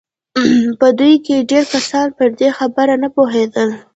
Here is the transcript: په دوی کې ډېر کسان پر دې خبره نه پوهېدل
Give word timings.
په 0.79 0.87
دوی 0.99 1.13
کې 1.25 1.45
ډېر 1.51 1.63
کسان 1.73 2.07
پر 2.17 2.29
دې 2.39 2.49
خبره 2.59 2.95
نه 3.03 3.09
پوهېدل 3.15 3.69